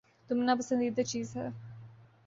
تم 0.29 0.37
ناپندیدہ 0.43 1.03
چیز 1.03 1.35
ہے 1.35 1.47